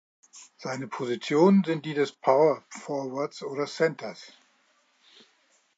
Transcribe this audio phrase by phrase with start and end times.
[0.57, 4.33] Seine Positionen sind die des Power Forwards oder Centers.